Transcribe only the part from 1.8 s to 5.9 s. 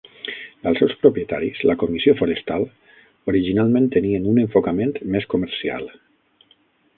Comissió Forestal, originalment tenien un enfocament més comercial.